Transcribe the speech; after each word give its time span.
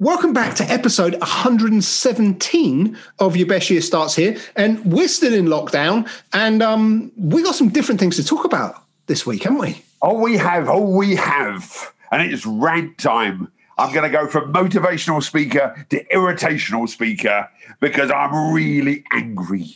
Welcome 0.00 0.32
back 0.32 0.54
to 0.54 0.64
episode 0.70 1.18
117 1.18 2.98
of 3.18 3.36
Your 3.36 3.48
Best 3.48 3.68
Year 3.68 3.80
Starts 3.80 4.14
Here. 4.14 4.38
And 4.54 4.84
we're 4.84 5.08
still 5.08 5.34
in 5.34 5.46
lockdown, 5.46 6.08
and 6.32 6.62
um, 6.62 7.10
we 7.16 7.42
got 7.42 7.56
some 7.56 7.68
different 7.68 7.98
things 7.98 8.14
to 8.14 8.24
talk 8.24 8.44
about 8.44 8.80
this 9.06 9.26
week, 9.26 9.42
haven't 9.42 9.58
we? 9.58 9.82
Oh, 10.00 10.16
we 10.16 10.36
have. 10.36 10.68
Oh, 10.68 10.88
we 10.88 11.16
have. 11.16 11.92
And 12.12 12.30
it's 12.32 12.46
rant 12.46 12.96
time. 12.98 13.50
I'm 13.76 13.92
going 13.92 14.08
to 14.08 14.16
go 14.16 14.28
from 14.28 14.52
motivational 14.52 15.20
speaker 15.20 15.84
to 15.90 16.14
irritational 16.14 16.86
speaker 16.86 17.50
because 17.80 18.12
I'm 18.12 18.54
really 18.54 19.02
angry. 19.12 19.72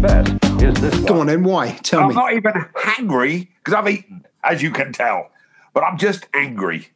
Best 0.00 0.32
is 0.62 0.80
this 0.80 0.94
Go 1.00 1.14
one. 1.14 1.20
on 1.20 1.26
then, 1.26 1.44
why? 1.44 1.72
Tell 1.82 2.02
me. 2.02 2.06
I'm 2.08 2.14
not 2.14 2.32
even 2.32 2.52
hangry 2.76 3.48
because 3.58 3.74
I've 3.74 3.88
eaten, 3.88 4.24
as 4.44 4.62
you 4.62 4.70
can 4.70 4.92
tell, 4.92 5.30
but 5.74 5.82
I'm 5.82 5.98
just 5.98 6.26
angry. 6.34 6.88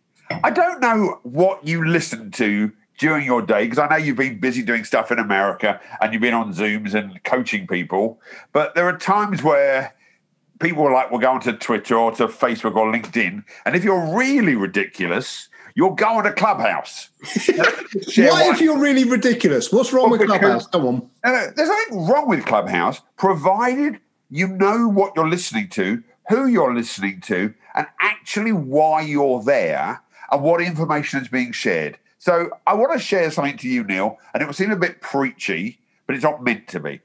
I 0.45 0.51
don't 0.51 0.81
know 0.81 1.19
what 1.23 1.67
you 1.67 1.85
listen 1.85 2.31
to 2.33 2.73
during 2.99 3.27
your 3.27 3.43
day 3.43 3.65
because 3.65 3.79
I 3.79 3.89
know 3.89 3.97
you've 3.97 4.17
been 4.17 4.39
busy 4.39 4.63
doing 4.63 4.85
stuff 4.85 5.11
in 5.11 5.19
America 5.19 5.81
and 6.01 6.13
you've 6.13 6.23
been 6.23 6.35
on 6.35 6.55
Zooms 6.55 6.95
and 6.95 7.23
coaching 7.25 7.67
people, 7.67 8.21
but 8.53 8.75
there 8.75 8.87
are 8.87 8.97
times 8.97 9.43
where 9.43 9.95
people 10.61 10.85
are 10.85 10.93
like 10.93 11.11
will 11.11 11.19
go 11.19 11.33
onto 11.33 11.53
Twitter 11.53 11.97
or 11.97 12.13
to 12.13 12.29
Facebook 12.29 12.77
or 12.77 12.93
LinkedIn, 12.93 13.45
and 13.67 13.75
if 13.77 13.83
you're 13.83 14.17
really 14.17 14.55
ridiculous, 14.55 15.49
you'll 15.75 15.95
go 15.95 16.07
on 16.19 16.27
a 16.27 16.33
clubhouse. 16.33 17.09
Why, 17.47 18.51
if 18.53 18.61
you're 18.61 18.79
really 18.79 19.05
ridiculous? 19.05 19.73
What's 19.73 19.93
wrong 19.93 20.11
Well, 20.11 20.19
with 20.19 20.29
Clubhouse? 20.29 20.67
Come 20.67 20.87
on. 20.87 21.11
no, 21.25 21.33
no, 21.33 21.35
uh, 21.35 21.51
there's 21.57 21.69
nothing 21.69 22.07
wrong 22.07 22.29
with 22.29 22.45
Clubhouse, 22.45 23.01
provided 23.17 23.99
you 24.31 24.49
know 24.49 24.89
what 24.89 25.13
you're 25.15 25.29
listening 25.29 25.69
to, 25.71 26.03
who 26.29 26.47
you're 26.47 26.75
listening 26.75 27.21
to, 27.23 27.53
and 27.75 27.87
actually 28.01 28.53
why 28.53 29.03
you're 29.03 29.43
there 29.43 30.03
and 30.31 30.43
what 30.43 30.61
information 30.63 31.21
is 31.21 31.29
being 31.29 31.53
shared. 31.53 31.99
So 32.19 32.51
I 32.67 32.75
want 32.75 32.93
to 32.93 32.99
share 32.99 33.31
something 33.31 33.57
to 33.59 33.69
you, 33.69 33.85
Neil, 33.85 34.19
and 34.33 34.43
it 34.43 34.47
will 34.47 34.55
seem 34.55 34.71
a 34.71 34.77
bit 34.77 35.01
preachy, 35.01 35.79
but 36.07 36.15
it's 36.15 36.25
not 36.25 36.43
meant 36.43 36.69
to 36.69 36.81
be. 36.81 37.01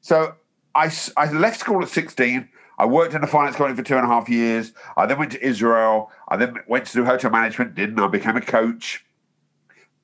So 0.00 0.34
I, 0.74 0.92
I 1.16 1.30
left 1.32 1.60
school 1.60 1.82
at 1.82 1.88
16. 1.88 2.48
I 2.78 2.86
worked 2.86 3.14
in 3.14 3.24
a 3.24 3.26
finance 3.26 3.56
company 3.56 3.76
for 3.76 3.82
two 3.82 3.96
and 3.96 4.04
a 4.04 4.08
half 4.08 4.28
years. 4.28 4.72
I 4.96 5.06
then 5.06 5.18
went 5.18 5.32
to 5.32 5.44
Israel. 5.44 6.10
I 6.28 6.36
then 6.36 6.56
went 6.68 6.86
to 6.86 6.92
do 6.92 7.04
hotel 7.04 7.30
management, 7.30 7.74
didn't 7.74 7.98
I? 7.98 8.06
became 8.06 8.36
a 8.36 8.40
coach 8.40 9.06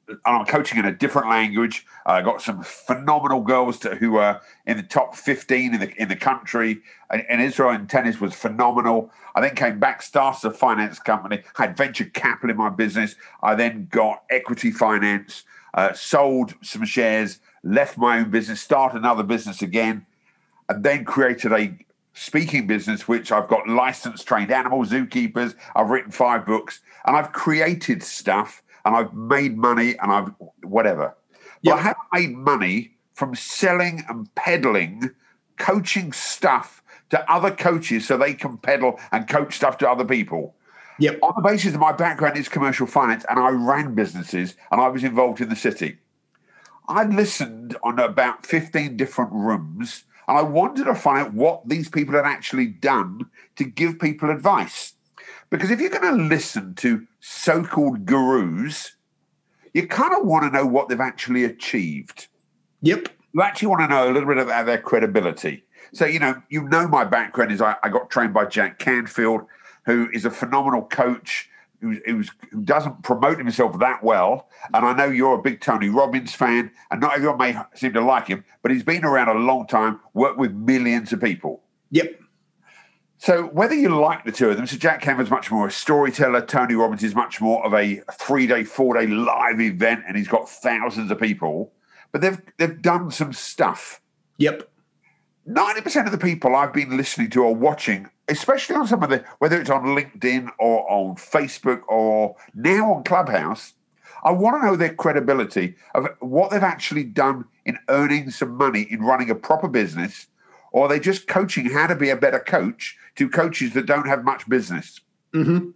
and 0.09 0.19
I'm 0.25 0.45
coaching 0.45 0.79
in 0.79 0.85
a 0.85 0.93
different 0.93 1.29
language. 1.29 1.87
I 2.07 2.23
got 2.23 2.43
some 2.43 2.63
phenomenal 2.63 3.41
girls 3.41 3.79
to, 3.81 3.95
who 3.95 4.13
were 4.13 4.41
in 4.67 4.77
the 4.77 4.83
top 4.83 5.15
15 5.15 5.75
in 5.75 5.81
the 5.81 5.95
in 6.01 6.09
the 6.09 6.17
country. 6.17 6.83
And, 7.11 7.25
and 7.29 7.41
Israel 7.41 7.71
in 7.71 7.87
tennis 7.87 8.21
was 8.21 8.35
phenomenal. 8.35 9.11
I 9.35 9.41
then 9.41 9.55
came 9.55 9.79
back, 9.79 10.03
started 10.03 10.47
a 10.47 10.51
finance 10.51 10.99
company, 10.99 11.43
had 11.55 11.77
venture 11.77 12.05
capital 12.05 12.51
in 12.51 12.57
my 12.57 12.71
business. 12.71 13.15
I 13.43 13.55
then 13.55 13.89
got 13.91 14.25
equity 14.31 14.71
finance, 14.71 15.45
uh, 15.75 15.93
sold 15.93 16.55
some 16.63 16.85
shares, 16.85 17.39
left 17.63 17.97
my 17.97 18.19
own 18.19 18.31
business, 18.31 18.61
started 18.61 18.99
another 18.99 19.23
business 19.23 19.63
again, 19.63 20.07
and 20.69 20.83
then 20.83 21.05
created 21.05 21.53
a 21.53 21.77
speaking 22.15 22.67
business, 22.67 23.09
which 23.09 23.33
I've 23.33 23.49
got 23.49 23.69
licensed 23.69 24.27
trained 24.27 24.51
animal 24.51 24.85
zookeepers. 24.85 25.55
I've 25.75 25.91
written 25.91 26.13
five 26.13 26.47
books 26.47 26.81
and 27.05 27.17
I've 27.17 27.33
created 27.33 28.03
stuff 28.03 28.63
and 28.85 28.95
I've 28.97 29.15
made 29.15 29.57
money 29.57 29.97
and 29.99 30.13
I've 30.13 30.33
whatever. 30.63 31.15
But 31.65 31.75
I 31.75 31.81
haven't 31.81 32.09
made 32.13 32.37
money 32.37 32.93
from 33.15 33.35
selling 33.35 34.05
and 34.09 34.33
peddling 34.35 35.11
coaching 35.57 36.13
stuff 36.13 36.83
to 37.11 37.31
other 37.31 37.51
coaches 37.51 38.07
so 38.07 38.17
they 38.17 38.35
can 38.35 38.57
peddle 38.57 38.99
and 39.13 39.29
coach 39.29 39.55
stuff 39.55 39.79
to 39.79 39.89
other 39.89 40.05
people. 40.05 40.55
Yep. 40.99 41.19
On 41.23 41.33
the 41.37 41.43
basis 41.43 41.75
of 41.75 41.81
my 41.81 41.93
background 41.93 42.37
is 42.37 42.49
commercial 42.49 42.87
finance 42.87 43.25
and 43.29 43.39
I 43.39 43.51
ran 43.51 43.95
businesses 43.95 44.57
and 44.71 44.81
I 44.81 44.89
was 44.89 45.05
involved 45.05 45.41
in 45.41 45.49
the 45.49 45.57
city. 45.57 45.99
I 46.89 47.05
listened 47.05 47.77
on 47.85 47.99
about 47.99 48.45
15 48.45 48.97
different 48.97 49.33
rooms 49.33 50.05
and 50.29 50.39
I 50.39 50.43
wanted 50.43 50.85
to 50.85 50.95
find 50.95 51.19
out 51.27 51.35
what 51.35 51.69
these 51.69 51.89
people 51.89 52.15
had 52.15 52.25
actually 52.25 52.67
done 52.67 53.27
to 53.57 53.65
give 53.65 53.99
people 53.99 54.31
advice. 54.31 54.95
Because 55.51 55.71
if 55.71 55.81
you're 55.81 55.91
going 55.91 56.17
to 56.17 56.25
listen 56.25 56.75
to 56.77 57.07
so 57.21 57.63
called 57.63 58.07
gurus, 58.07 58.97
you 59.75 59.87
kind 59.87 60.15
of 60.15 60.27
want 60.27 60.45
to 60.45 60.59
know 60.59 60.67
what 60.67 60.89
they've 60.89 61.01
actually 61.01 61.45
achieved 61.45 62.29
Yep. 62.83 63.09
you 63.33 63.43
actually 63.43 63.69
want 63.69 63.83
to 63.83 63.89
know 63.89 64.11
a 64.11 64.13
little 64.13 64.29
bit 64.29 64.39
about 64.39 64.67
their 64.67 64.79
credibility. 64.79 65.65
So, 65.93 66.05
you 66.05 66.19
know, 66.19 66.43
you 66.51 66.69
know 66.69 66.89
my 66.89 67.05
background 67.05 67.53
is 67.53 67.63
I, 67.63 67.77
I 67.83 67.89
got 67.89 68.11
trained 68.11 68.35
by 68.35 68.45
Jack 68.47 68.79
Canfield, 68.79 69.43
who 69.87 70.09
is 70.13 70.25
a 70.25 70.31
phenomenal 70.31 70.83
coach 70.83 71.49
who's, 71.83 71.99
who's, 72.07 72.31
who 72.51 72.63
doesn't 72.63 73.03
promote 73.03 73.37
himself 73.37 73.79
that 73.81 74.03
well. 74.03 74.49
And 74.73 74.87
I 74.87 74.95
know 74.95 75.07
you're 75.07 75.39
a 75.39 75.43
big 75.43 75.61
Tony 75.61 75.91
Robbins 75.91 76.35
fan, 76.35 76.71
and 76.91 77.01
not 77.01 77.15
everyone 77.15 77.37
may 77.39 77.59
seem 77.75 77.93
to 77.93 78.01
like 78.01 78.29
him, 78.29 78.45
but 78.63 78.71
he's 78.71 78.83
been 78.83 79.05
around 79.05 79.29
a 79.29 79.39
long 79.39 79.67
time, 79.67 80.01
worked 80.15 80.39
with 80.39 80.53
millions 80.53 81.13
of 81.13 81.21
people. 81.21 81.63
Yep. 81.91 82.21
So 83.19 83.45
whether 83.49 83.75
you 83.75 83.89
like 83.89 84.25
the 84.25 84.33
two 84.33 84.51
of 84.51 84.57
them, 84.57 84.67
so 84.67 84.77
Jack 84.77 85.03
Canfield's 85.03 85.31
much 85.31 85.51
more 85.51 85.69
a 85.69 85.71
storyteller, 85.71 86.45
Tony 86.45 86.75
Robbins 86.75 87.05
is 87.05 87.15
much 87.15 87.41
more 87.41 87.65
of 87.65 87.73
a 87.73 88.03
three-day, 88.15 88.65
four-day 88.65 89.07
live 89.07 89.61
event, 89.61 90.03
and 90.09 90.17
he's 90.17 90.27
got 90.27 90.49
thousands 90.49 91.11
of 91.11 91.21
people. 91.21 91.73
But 92.11 92.21
they've 92.21 92.41
they've 92.59 92.83
done 92.83 93.11
some 93.13 93.33
stuff. 93.33 94.01
Yep. 94.39 94.69
90% 95.49 96.07
of 96.07 96.13
the 96.13 96.19
people 96.19 96.55
I've 96.55 96.73
been 96.73 96.97
listening 96.97 97.31
to 97.31 97.43
or 97.43 97.55
watching, 97.55 98.09
especially 98.29 98.77
on 98.77 98.87
some 98.87 99.03
of 99.03 99.11
the, 99.11 99.25
whether 99.39 99.61
it's 99.61 99.71
on 99.71 99.85
LinkedIn 99.85 100.51
or 100.59 100.91
on 100.91 101.17
Facebook 101.17 101.81
or 101.89 102.37
now 102.55 102.95
on 102.95 103.05
Clubhouse, 103.05 103.75
I 104.25 104.31
want 104.31 104.61
to 104.61 104.67
know 104.67 104.77
their 104.77 104.95
credibility 104.95 105.75
of 105.95 106.07
what 106.21 106.51
they've 106.51 106.63
actually 106.63 107.05
done 107.05 107.47
in 107.65 107.79
earning 107.89 108.31
some 108.31 108.57
money 108.57 108.87
in 108.89 109.01
running 109.01 109.31
a 109.31 109.35
proper 109.35 109.67
business, 109.69 110.29
or 110.71 110.87
are 110.87 110.89
they 110.89 111.01
just 111.01 111.27
coaching 111.27 111.71
how 111.71 111.89
to 111.89 111.97
be 111.97 112.11
a 112.11 112.17
better 112.17 112.39
coach 112.39 112.97
to 113.17 113.29
coaches 113.29 113.75
that 113.75 113.87
don't 113.87 114.07
have 114.07 114.25
much 114.25 114.49
business. 114.49 115.01
hmm 115.33 115.71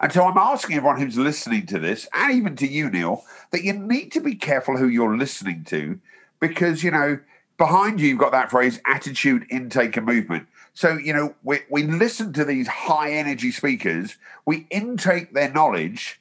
And 0.00 0.12
so 0.12 0.24
I'm 0.24 0.36
asking 0.36 0.76
everyone 0.76 1.00
who's 1.00 1.16
listening 1.16 1.66
to 1.66 1.78
this, 1.78 2.08
and 2.12 2.34
even 2.34 2.56
to 2.56 2.66
you, 2.66 2.90
Neil, 2.90 3.24
that 3.52 3.62
you 3.62 3.72
need 3.72 4.10
to 4.12 4.20
be 4.20 4.34
careful 4.34 4.76
who 4.76 4.88
you're 4.88 5.16
listening 5.16 5.64
to 5.64 6.00
because, 6.40 6.82
you 6.82 6.90
know, 6.90 7.20
behind 7.62 8.00
you, 8.00 8.08
you've 8.08 8.18
got 8.18 8.32
that 8.32 8.50
phrase 8.50 8.80
attitude, 8.86 9.46
intake, 9.48 9.96
and 9.96 10.04
movement. 10.04 10.48
So, 10.74 10.94
you 10.94 11.12
know, 11.12 11.36
we, 11.44 11.60
we 11.70 11.84
listen 11.84 12.32
to 12.32 12.44
these 12.44 12.66
high 12.66 13.12
energy 13.12 13.52
speakers, 13.52 14.16
we 14.44 14.66
intake 14.70 15.32
their 15.32 15.52
knowledge, 15.52 16.18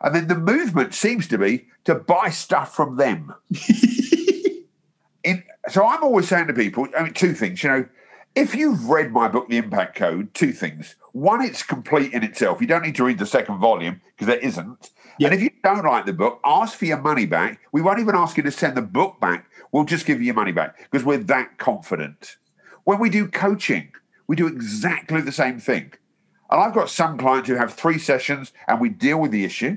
and 0.00 0.12
then 0.12 0.26
the 0.26 0.34
movement 0.34 0.92
seems 0.92 1.28
to 1.28 1.38
be 1.38 1.68
to 1.84 1.94
buy 1.94 2.30
stuff 2.30 2.74
from 2.74 2.96
them. 2.96 3.32
in, 5.22 5.44
so 5.68 5.86
I'm 5.86 6.02
always 6.02 6.26
saying 6.26 6.48
to 6.48 6.54
people, 6.54 6.88
I 6.98 7.04
mean, 7.04 7.12
two 7.12 7.34
things, 7.34 7.62
you 7.62 7.70
know, 7.70 7.88
if 8.34 8.54
you've 8.54 8.88
read 8.88 9.12
my 9.12 9.28
book, 9.28 9.48
The 9.48 9.56
Impact 9.56 9.96
Code, 9.96 10.32
two 10.34 10.52
things. 10.52 10.94
One, 11.12 11.42
it's 11.42 11.62
complete 11.62 12.12
in 12.12 12.22
itself. 12.22 12.60
You 12.60 12.66
don't 12.66 12.82
need 12.82 12.94
to 12.96 13.04
read 13.04 13.18
the 13.18 13.26
second 13.26 13.58
volume 13.58 14.00
because 14.14 14.28
there 14.28 14.38
isn't. 14.38 14.90
Yep. 15.18 15.32
And 15.32 15.34
if 15.34 15.42
you 15.42 15.50
don't 15.62 15.84
like 15.84 16.06
the 16.06 16.12
book, 16.12 16.40
ask 16.44 16.78
for 16.78 16.84
your 16.84 17.00
money 17.00 17.26
back. 17.26 17.60
We 17.72 17.82
won't 17.82 17.98
even 17.98 18.14
ask 18.14 18.36
you 18.36 18.42
to 18.44 18.50
send 18.52 18.76
the 18.76 18.82
book 18.82 19.20
back. 19.20 19.46
We'll 19.72 19.84
just 19.84 20.06
give 20.06 20.20
you 20.20 20.26
your 20.26 20.34
money 20.34 20.52
back 20.52 20.78
because 20.90 21.04
we're 21.04 21.18
that 21.18 21.58
confident. 21.58 22.36
When 22.84 22.98
we 23.00 23.10
do 23.10 23.28
coaching, 23.28 23.92
we 24.26 24.36
do 24.36 24.46
exactly 24.46 25.20
the 25.20 25.32
same 25.32 25.58
thing. 25.58 25.92
And 26.50 26.60
I've 26.60 26.74
got 26.74 26.90
some 26.90 27.18
clients 27.18 27.48
who 27.48 27.56
have 27.56 27.74
three 27.74 27.98
sessions 27.98 28.52
and 28.66 28.80
we 28.80 28.88
deal 28.88 29.20
with 29.20 29.30
the 29.32 29.44
issue. 29.44 29.76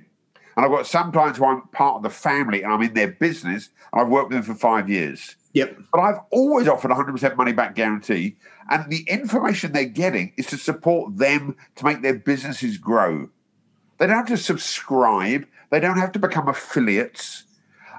And 0.56 0.66
I've 0.66 0.72
got 0.72 0.88
some 0.88 1.12
clients 1.12 1.40
who 1.40 1.46
I'm 1.46 1.64
part 1.70 1.98
of 1.98 2.04
the 2.04 2.10
family 2.10 2.62
and 2.62 2.72
I'm 2.72 2.82
in 2.82 2.94
their 2.94 3.12
business 3.12 3.70
and 3.92 4.02
I've 4.02 4.10
worked 4.10 4.30
with 4.30 4.38
them 4.38 4.56
for 4.56 4.60
five 4.60 4.90
years. 4.90 5.36
Yep. 5.54 5.78
But 5.92 6.00
I've 6.00 6.20
always 6.32 6.68
offered 6.68 6.92
100% 6.92 7.38
money 7.38 7.54
back 7.54 7.76
guarantee. 7.76 8.38
And 8.70 8.90
the 8.90 9.06
information 9.08 9.72
they're 9.72 9.86
getting 9.86 10.34
is 10.38 10.48
to 10.48 10.58
support 10.58 11.18
them 11.18 11.56
to 11.76 11.86
make 11.86 12.02
their 12.02 12.18
businesses 12.18 12.78
grow. 12.78 13.30
They 14.00 14.08
don't 14.08 14.18
have 14.18 14.28
to 14.28 14.38
subscribe, 14.38 15.46
they 15.70 15.80
don't 15.80 16.00
have 16.00 16.12
to 16.14 16.20
become 16.20 16.48
affiliates. 16.48 17.44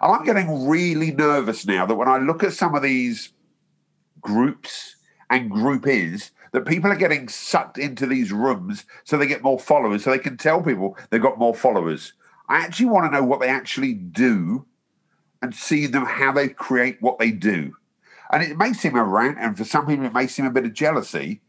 And 0.03 0.13
I'm 0.13 0.25
getting 0.25 0.69
really 0.69 1.13
nervous 1.13 1.65
now 1.65 1.87
that 1.87 1.95
when 1.95 2.09
I 2.09 2.19
look 2.19 2.43
at 2.43 2.53
some 2.53 2.75
of 2.75 2.83
these 2.83 3.33
groups 4.21 4.97
and 5.31 5.51
group 5.51 5.87
is, 5.87 6.33
that 6.53 6.67
people 6.67 6.91
are 6.91 6.97
getting 6.97 7.27
sucked 7.29 7.79
into 7.79 8.07
these 8.07 8.31
rooms 8.31 8.85
so 9.03 9.17
they 9.17 9.27
get 9.27 9.43
more 9.43 9.59
followers, 9.59 10.05
so 10.05 10.11
they 10.11 10.19
can 10.19 10.37
tell 10.37 10.63
people 10.63 10.97
they've 11.11 11.21
got 11.21 11.39
more 11.39 11.55
followers. 11.55 12.13
I 12.49 12.59
actually 12.59 12.87
want 12.87 13.11
to 13.11 13.19
know 13.19 13.25
what 13.25 13.41
they 13.41 13.49
actually 13.49 13.95
do 13.95 14.65
and 15.45 15.55
see 15.55 15.87
them 15.87 16.07
how 16.07 16.33
they 16.33 16.49
create 16.49 16.97
what 17.03 17.19
they 17.19 17.31
do. 17.31 17.77
And 18.33 18.43
it 18.43 18.57
may 18.57 18.73
seem 18.73 18.97
a 18.97 19.05
rant, 19.05 19.37
and 19.39 19.57
for 19.57 19.65
some 19.65 19.87
people 19.87 20.07
it 20.07 20.15
may 20.15 20.27
seem 20.27 20.47
a 20.47 20.51
bit 20.51 20.65
of 20.65 20.73
jealousy, 20.73 21.43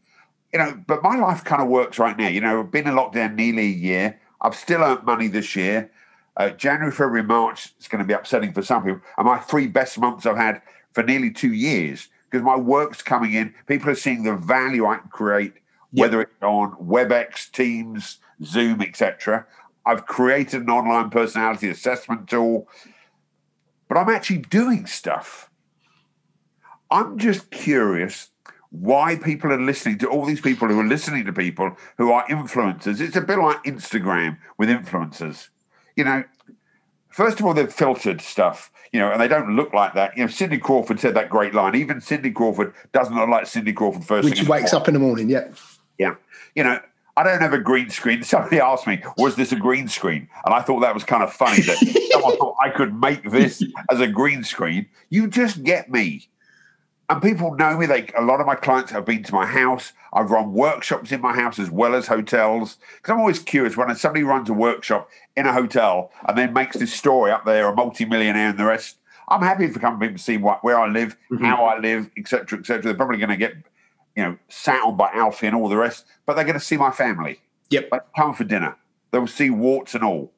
you 0.52 0.58
know. 0.58 0.78
But 0.86 1.02
my 1.02 1.16
life 1.16 1.42
kind 1.44 1.62
of 1.62 1.68
works 1.68 1.98
right 1.98 2.16
now. 2.16 2.28
You 2.28 2.42
know, 2.42 2.60
I've 2.60 2.70
been 2.70 2.86
in 2.86 2.94
lockdown 2.94 3.34
nearly 3.34 3.62
a 3.62 3.78
year. 3.90 4.20
I've 4.42 4.54
still 4.54 4.82
earned 4.82 5.04
money 5.04 5.28
this 5.28 5.56
year. 5.56 5.90
Uh, 6.36 6.50
January, 6.50 6.92
February, 6.92 7.22
March 7.22 7.72
is 7.80 7.88
going 7.88 8.04
to 8.04 8.06
be 8.06 8.12
upsetting 8.12 8.52
for 8.52 8.60
some 8.60 8.84
people. 8.84 9.00
And 9.16 9.26
my 9.26 9.38
three 9.38 9.66
best 9.66 9.98
months 9.98 10.26
I've 10.26 10.36
had 10.36 10.60
for 10.92 11.02
nearly 11.02 11.30
two 11.30 11.54
years 11.54 12.08
because 12.28 12.44
my 12.44 12.56
work's 12.56 13.00
coming 13.00 13.32
in. 13.32 13.54
People 13.66 13.88
are 13.88 13.94
seeing 13.94 14.24
the 14.24 14.36
value 14.36 14.84
I 14.84 14.98
can 14.98 15.08
create, 15.08 15.54
whether 15.92 16.20
it's 16.20 16.42
on 16.42 16.72
WebEx, 16.72 17.50
Teams, 17.50 18.18
Zoom, 18.44 18.82
etc. 18.82 19.46
I've 19.86 20.04
created 20.04 20.60
an 20.62 20.68
online 20.70 21.08
personality 21.08 21.70
assessment 21.70 22.28
tool, 22.28 22.68
but 23.88 23.96
I'm 23.96 24.08
actually 24.08 24.38
doing 24.38 24.86
stuff. 24.86 25.50
I'm 26.90 27.18
just 27.18 27.50
curious 27.50 28.30
why 28.70 29.16
people 29.16 29.52
are 29.52 29.60
listening 29.60 29.98
to 29.98 30.08
all 30.08 30.24
these 30.24 30.40
people 30.40 30.68
who 30.68 30.78
are 30.80 30.84
listening 30.84 31.24
to 31.24 31.32
people 31.32 31.76
who 31.98 32.12
are 32.12 32.26
influencers. 32.28 33.00
It's 33.00 33.16
a 33.16 33.20
bit 33.20 33.38
like 33.38 33.62
Instagram 33.64 34.38
with 34.58 34.68
influencers. 34.68 35.48
You 35.96 36.04
know, 36.04 36.24
first 37.08 37.40
of 37.40 37.46
all, 37.46 37.54
they've 37.54 37.72
filtered 37.72 38.20
stuff, 38.20 38.70
you 38.92 39.00
know, 39.00 39.10
and 39.10 39.20
they 39.20 39.28
don't 39.28 39.56
look 39.56 39.72
like 39.72 39.94
that. 39.94 40.16
You 40.16 40.24
know, 40.24 40.28
Cindy 40.28 40.58
Crawford 40.58 41.00
said 41.00 41.14
that 41.14 41.30
great 41.30 41.54
line. 41.54 41.74
Even 41.74 42.00
Cindy 42.00 42.30
Crawford 42.30 42.74
doesn't 42.92 43.14
look 43.14 43.28
like 43.28 43.46
Cindy 43.46 43.72
Crawford 43.72 44.04
first 44.04 44.28
in 44.28 44.44
the 44.44 44.50
wakes 44.50 44.72
morning. 44.72 44.82
up 44.82 44.88
in 44.88 44.94
the 44.94 45.00
morning. 45.00 45.30
Yeah. 45.30 45.48
Yeah. 45.98 46.16
You 46.54 46.64
know, 46.64 46.80
I 47.16 47.22
don't 47.22 47.40
have 47.40 47.54
a 47.54 47.58
green 47.58 47.88
screen. 47.88 48.22
Somebody 48.22 48.60
asked 48.60 48.86
me, 48.86 49.02
was 49.16 49.36
this 49.36 49.52
a 49.52 49.56
green 49.56 49.88
screen? 49.88 50.28
And 50.44 50.54
I 50.54 50.60
thought 50.60 50.80
that 50.80 50.94
was 50.94 51.04
kind 51.04 51.22
of 51.22 51.32
funny 51.32 51.62
that 51.62 52.08
someone 52.12 52.36
thought 52.36 52.56
I 52.62 52.68
could 52.68 53.00
make 53.00 53.30
this 53.30 53.62
as 53.90 54.00
a 54.00 54.06
green 54.06 54.44
screen. 54.44 54.86
You 55.08 55.26
just 55.26 55.62
get 55.62 55.90
me. 55.90 56.28
And 57.08 57.22
people 57.22 57.54
know 57.54 57.78
me. 57.78 57.86
They 57.86 58.08
a 58.18 58.22
lot 58.22 58.40
of 58.40 58.46
my 58.46 58.56
clients 58.56 58.90
have 58.90 59.04
been 59.04 59.22
to 59.22 59.32
my 59.32 59.46
house. 59.46 59.92
I've 60.12 60.30
run 60.30 60.52
workshops 60.52 61.12
in 61.12 61.20
my 61.20 61.34
house 61.34 61.58
as 61.58 61.70
well 61.70 61.94
as 61.94 62.08
hotels. 62.08 62.78
Because 62.96 63.12
I'm 63.12 63.20
always 63.20 63.38
curious 63.38 63.76
when 63.76 63.94
somebody 63.94 64.24
runs 64.24 64.50
a 64.50 64.52
workshop 64.52 65.08
in 65.36 65.46
a 65.46 65.52
hotel 65.52 66.10
and 66.28 66.36
then 66.36 66.52
makes 66.52 66.76
this 66.76 66.92
story 66.92 67.30
up 67.30 67.44
there, 67.44 67.68
a 67.68 67.74
multimillionaire 67.74 68.50
and 68.50 68.58
the 68.58 68.64
rest. 68.64 68.96
I'm 69.28 69.42
happy 69.42 69.68
for 69.68 69.80
come 69.80 69.98
people 69.98 70.16
to 70.16 70.22
see 70.22 70.36
what 70.36 70.62
where 70.62 70.78
I 70.78 70.88
live, 70.88 71.16
mm-hmm. 71.30 71.44
how 71.44 71.64
I 71.64 71.78
live, 71.78 72.10
etc., 72.16 72.58
etc. 72.58 72.82
They're 72.82 72.94
probably 72.94 73.18
going 73.18 73.30
to 73.30 73.36
get, 73.36 73.54
you 74.16 74.22
know, 74.22 74.38
sat 74.48 74.82
on 74.82 74.96
by 74.96 75.10
Alfie 75.12 75.46
and 75.46 75.54
all 75.54 75.68
the 75.68 75.76
rest, 75.76 76.06
but 76.24 76.34
they're 76.34 76.44
going 76.44 76.58
to 76.58 76.64
see 76.64 76.76
my 76.76 76.90
family. 76.90 77.40
Yep. 77.70 77.88
Like 77.92 78.02
come 78.16 78.34
for 78.34 78.44
dinner. 78.44 78.76
They 79.10 79.18
will 79.18 79.26
see 79.26 79.50
warts 79.50 79.94
and 79.94 80.02
all. 80.02 80.32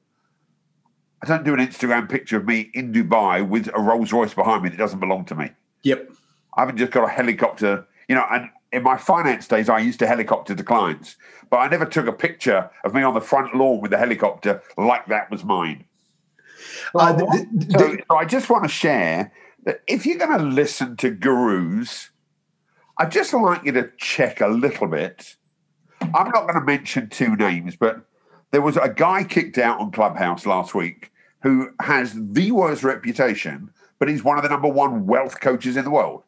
I 1.22 1.26
don't 1.26 1.44
do 1.44 1.54
an 1.54 1.60
Instagram 1.60 2.08
picture 2.08 2.36
of 2.36 2.44
me 2.44 2.70
in 2.74 2.92
Dubai 2.92 3.46
with 3.46 3.68
a 3.74 3.80
Rolls 3.80 4.12
Royce 4.12 4.34
behind 4.34 4.62
me 4.62 4.68
that 4.68 4.76
doesn't 4.78 5.00
belong 5.00 5.24
to 5.26 5.34
me. 5.34 5.50
Yep. 5.82 6.12
I 6.56 6.60
haven't 6.60 6.76
just 6.76 6.92
got 6.92 7.04
a 7.04 7.08
helicopter, 7.08 7.86
you 8.08 8.14
know, 8.14 8.24
and 8.30 8.50
in 8.72 8.82
my 8.82 8.96
finance 8.96 9.48
days, 9.48 9.68
I 9.68 9.78
used 9.78 9.98
to 10.00 10.06
helicopter 10.06 10.54
to 10.54 10.62
clients, 10.62 11.16
but 11.50 11.58
I 11.58 11.68
never 11.68 11.86
took 11.86 12.06
a 12.06 12.12
picture 12.12 12.70
of 12.84 12.94
me 12.94 13.02
on 13.02 13.14
the 13.14 13.20
front 13.20 13.54
lawn 13.54 13.80
with 13.80 13.90
the 13.90 13.98
helicopter 13.98 14.62
like 14.76 15.06
that 15.06 15.30
was 15.30 15.44
mine. 15.44 15.84
Uh, 16.94 17.16
th- 17.16 17.30
th- 17.30 17.46
th- 17.60 17.72
So, 17.80 17.96
so 18.10 18.16
I 18.16 18.24
just 18.24 18.50
want 18.50 18.64
to 18.64 18.68
share 18.68 19.32
that 19.64 19.82
if 19.86 20.06
you're 20.06 20.18
going 20.18 20.38
to 20.38 20.44
listen 20.44 20.96
to 20.98 21.10
gurus, 21.10 22.10
I'd 22.98 23.12
just 23.12 23.32
like 23.32 23.64
you 23.64 23.72
to 23.72 23.90
check 23.96 24.40
a 24.40 24.48
little 24.48 24.88
bit. 24.88 25.36
I'm 26.00 26.30
not 26.30 26.46
going 26.46 26.54
to 26.54 26.60
mention 26.60 27.08
two 27.08 27.36
names, 27.36 27.76
but 27.76 28.04
there 28.50 28.62
was 28.62 28.76
a 28.76 28.88
guy 28.88 29.24
kicked 29.24 29.58
out 29.58 29.80
on 29.80 29.90
Clubhouse 29.90 30.46
last 30.46 30.74
week 30.74 31.12
who 31.42 31.70
has 31.80 32.14
the 32.14 32.50
worst 32.50 32.82
reputation, 32.82 33.70
but 33.98 34.08
he's 34.08 34.24
one 34.24 34.36
of 34.36 34.42
the 34.42 34.48
number 34.48 34.68
one 34.68 35.06
wealth 35.06 35.40
coaches 35.40 35.76
in 35.76 35.84
the 35.84 35.90
world. 35.90 36.22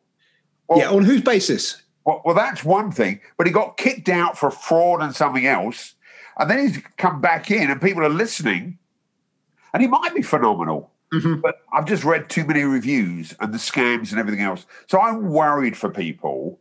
Well, 0.68 0.78
yeah. 0.78 0.90
On 0.90 1.02
whose 1.02 1.22
basis? 1.22 1.82
well, 2.04 2.22
well, 2.24 2.34
that's 2.34 2.64
one 2.64 2.90
thing, 2.92 3.20
but 3.36 3.46
he 3.46 3.52
got 3.52 3.76
kicked 3.76 4.08
out 4.08 4.38
for 4.38 4.50
fraud 4.50 5.02
and 5.02 5.14
something 5.14 5.46
else. 5.46 5.94
And 6.38 6.48
then 6.48 6.58
he's 6.60 6.78
come 6.96 7.20
back 7.20 7.50
in, 7.50 7.70
and 7.70 7.82
people 7.82 8.04
are 8.04 8.08
listening, 8.10 8.78
and 9.74 9.82
he 9.82 9.88
might 9.88 10.14
be 10.14 10.22
phenomenal. 10.22 10.92
Mm-hmm. 11.12 11.40
But 11.40 11.56
I've 11.72 11.86
just 11.86 12.04
read 12.04 12.30
too 12.30 12.44
many 12.44 12.62
reviews 12.62 13.34
and 13.40 13.52
the 13.52 13.58
scams 13.58 14.10
and 14.10 14.20
everything 14.20 14.42
else. 14.42 14.64
So 14.86 15.00
I'm 15.00 15.28
worried 15.30 15.76
for 15.76 15.90
people 15.90 16.59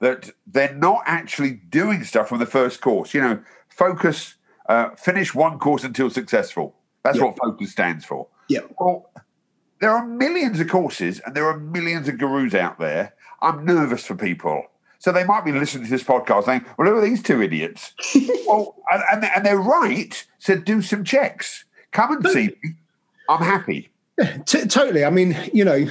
that 0.00 0.30
they're 0.46 0.74
not 0.74 1.02
actually 1.06 1.52
doing 1.52 2.04
stuff 2.04 2.28
from 2.28 2.38
the 2.38 2.46
first 2.46 2.80
course. 2.80 3.14
You 3.14 3.20
know, 3.22 3.42
focus, 3.68 4.34
uh, 4.68 4.90
finish 4.96 5.34
one 5.34 5.58
course 5.58 5.84
until 5.84 6.10
successful. 6.10 6.74
That's 7.02 7.18
Yeah. 7.18 7.24
what 7.24 7.38
focus 7.38 7.72
stands 7.72 8.04
for. 8.04 8.26
Yeah. 8.48 8.60
Well, 8.78 9.10
there 9.80 9.90
are 9.90 10.06
millions 10.06 10.60
of 10.60 10.68
courses 10.68 11.20
and 11.24 11.34
there 11.34 11.46
are 11.46 11.58
millions 11.58 12.08
of 12.08 12.18
gurus 12.18 12.54
out 12.54 12.78
there. 12.78 13.14
I'm 13.42 13.64
nervous 13.64 14.04
for 14.06 14.14
people. 14.14 14.64
So 14.98 15.12
they 15.12 15.24
might 15.24 15.44
be 15.44 15.52
listening 15.52 15.84
to 15.84 15.90
this 15.90 16.02
podcast 16.02 16.44
saying, 16.46 16.64
well, 16.78 16.88
who 16.88 16.96
are 16.96 17.00
these 17.02 17.22
two 17.22 17.42
idiots? 17.42 17.92
well, 18.46 18.76
and, 18.90 19.24
and, 19.24 19.44
they're 19.44 19.58
right. 19.58 20.26
So 20.38 20.56
do 20.56 20.80
some 20.82 21.04
checks. 21.04 21.64
Come 21.92 22.16
and 22.16 22.26
see 22.28 22.46
me. 22.62 22.74
I'm 23.28 23.42
happy. 23.42 23.90
T- 24.46 24.66
totally. 24.66 25.04
I 25.04 25.10
mean, 25.10 25.36
you 25.52 25.64
know, 25.64 25.86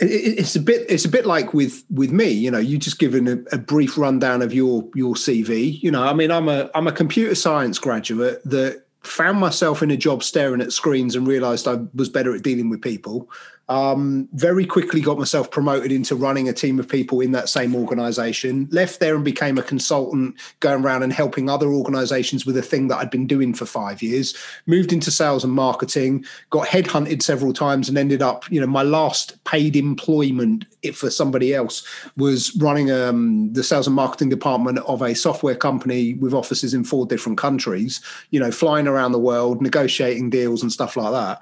it's 0.00 0.56
a 0.56 0.60
bit 0.60 0.86
it's 0.88 1.04
a 1.04 1.08
bit 1.08 1.26
like 1.26 1.52
with 1.52 1.84
with 1.90 2.10
me. 2.10 2.28
You 2.28 2.50
know, 2.50 2.58
you 2.58 2.78
just 2.78 2.98
given 2.98 3.28
a, 3.28 3.56
a 3.56 3.58
brief 3.58 3.98
rundown 3.98 4.42
of 4.42 4.52
your 4.54 4.88
your 4.94 5.14
CV. 5.14 5.80
You 5.82 5.90
know, 5.90 6.02
I 6.02 6.14
mean, 6.14 6.30
I'm 6.30 6.48
a 6.48 6.70
I'm 6.74 6.86
a 6.86 6.92
computer 6.92 7.34
science 7.34 7.78
graduate 7.78 8.42
that 8.44 8.84
found 9.02 9.38
myself 9.38 9.82
in 9.82 9.90
a 9.90 9.96
job 9.96 10.22
staring 10.22 10.60
at 10.60 10.72
screens 10.72 11.14
and 11.14 11.26
realized 11.26 11.66
I 11.66 11.78
was 11.94 12.08
better 12.08 12.34
at 12.34 12.42
dealing 12.42 12.68
with 12.70 12.82
people. 12.82 13.30
Um, 13.70 14.28
very 14.32 14.66
quickly 14.66 15.00
got 15.00 15.16
myself 15.16 15.48
promoted 15.48 15.92
into 15.92 16.16
running 16.16 16.48
a 16.48 16.52
team 16.52 16.80
of 16.80 16.88
people 16.88 17.20
in 17.20 17.30
that 17.32 17.48
same 17.48 17.76
organization. 17.76 18.68
Left 18.72 18.98
there 18.98 19.14
and 19.14 19.24
became 19.24 19.58
a 19.58 19.62
consultant, 19.62 20.34
going 20.58 20.84
around 20.84 21.04
and 21.04 21.12
helping 21.12 21.48
other 21.48 21.68
organizations 21.68 22.44
with 22.44 22.56
a 22.56 22.62
thing 22.62 22.88
that 22.88 22.98
I'd 22.98 23.12
been 23.12 23.28
doing 23.28 23.54
for 23.54 23.66
five 23.66 24.02
years. 24.02 24.36
Moved 24.66 24.92
into 24.92 25.12
sales 25.12 25.44
and 25.44 25.52
marketing, 25.52 26.24
got 26.50 26.66
headhunted 26.66 27.22
several 27.22 27.52
times, 27.52 27.88
and 27.88 27.96
ended 27.96 28.22
up, 28.22 28.50
you 28.50 28.60
know, 28.60 28.66
my 28.66 28.82
last 28.82 29.42
paid 29.44 29.76
employment 29.76 30.64
for 30.92 31.08
somebody 31.08 31.54
else 31.54 31.86
was 32.16 32.52
running 32.56 32.90
um, 32.90 33.52
the 33.52 33.62
sales 33.62 33.86
and 33.86 33.94
marketing 33.94 34.30
department 34.30 34.78
of 34.80 35.00
a 35.00 35.14
software 35.14 35.54
company 35.54 36.14
with 36.14 36.34
offices 36.34 36.74
in 36.74 36.82
four 36.82 37.06
different 37.06 37.38
countries. 37.38 38.00
You 38.30 38.40
know, 38.40 38.50
flying 38.50 38.88
around 38.88 39.12
the 39.12 39.20
world, 39.20 39.62
negotiating 39.62 40.30
deals 40.30 40.60
and 40.60 40.72
stuff 40.72 40.96
like 40.96 41.12
that 41.12 41.40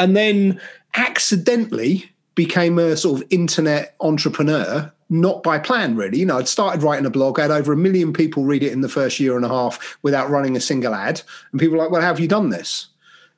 and 0.00 0.16
then 0.16 0.60
accidentally 0.94 2.10
became 2.34 2.78
a 2.78 2.96
sort 2.96 3.20
of 3.20 3.26
internet 3.30 3.94
entrepreneur 4.00 4.90
not 5.10 5.42
by 5.42 5.58
plan 5.58 5.96
really. 5.96 6.18
You 6.18 6.26
know 6.26 6.38
i'd 6.38 6.48
started 6.48 6.82
writing 6.82 7.04
a 7.04 7.10
blog. 7.10 7.38
I 7.38 7.42
had 7.42 7.50
over 7.50 7.72
a 7.72 7.76
million 7.76 8.12
people 8.12 8.44
read 8.44 8.62
it 8.62 8.72
in 8.72 8.80
the 8.80 8.88
first 8.88 9.20
year 9.20 9.36
and 9.36 9.44
a 9.44 9.48
half 9.48 9.98
without 10.02 10.30
running 10.30 10.56
a 10.56 10.60
single 10.60 10.94
ad. 10.94 11.20
And 11.50 11.60
people 11.60 11.76
were 11.76 11.82
like 11.82 11.90
well 11.90 12.00
how 12.00 12.08
have 12.08 12.20
you 12.20 12.28
done 12.28 12.50
this? 12.50 12.86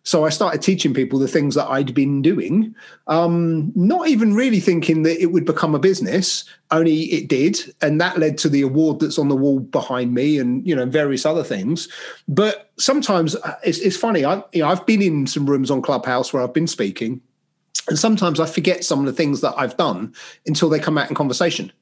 So 0.04 0.24
i 0.24 0.28
started 0.28 0.60
teaching 0.60 0.92
people 0.92 1.18
the 1.18 1.28
things 1.28 1.54
that 1.54 1.68
i'd 1.68 1.94
been 1.94 2.22
doing 2.22 2.74
um, 3.06 3.72
not 3.74 4.08
even 4.08 4.34
really 4.34 4.60
thinking 4.60 5.04
that 5.04 5.22
it 5.22 5.32
would 5.32 5.44
become 5.44 5.74
a 5.74 5.78
business 5.78 6.44
only 6.70 7.02
it 7.04 7.28
did. 7.28 7.58
And 7.80 8.00
that 8.00 8.18
led 8.18 8.36
to 8.38 8.48
the 8.48 8.62
award 8.62 9.00
that's 9.00 9.18
on 9.18 9.28
the 9.28 9.36
wall 9.36 9.60
behind 9.60 10.12
me 10.12 10.38
and 10.38 10.66
you 10.66 10.76
know 10.76 10.86
various 10.86 11.24
other 11.24 11.44
things. 11.44 11.88
But 12.28 12.70
sometimes 12.78 13.36
uh, 13.36 13.56
it's, 13.64 13.78
it's 13.78 13.96
funny 13.96 14.24
I, 14.24 14.42
you 14.52 14.62
know, 14.62 14.68
i've 14.68 14.84
been 14.84 15.02
in 15.02 15.26
some 15.26 15.48
rooms 15.48 15.70
on 15.70 15.82
clubhouse 15.82 16.32
where 16.32 16.42
i've 16.42 16.54
been 16.54 16.66
speaking 16.66 17.20
and 17.88 17.98
sometimes 17.98 18.40
i 18.40 18.46
forget 18.46 18.84
some 18.84 19.00
of 19.00 19.06
the 19.06 19.12
things 19.12 19.40
that 19.40 19.54
i've 19.56 19.76
done 19.76 20.14
until 20.46 20.68
they 20.68 20.78
come 20.78 20.98
out 20.98 21.08
in 21.08 21.14
conversation 21.14 21.72